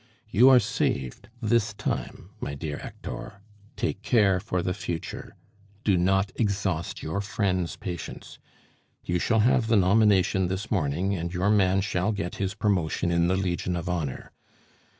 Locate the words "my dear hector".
2.39-3.39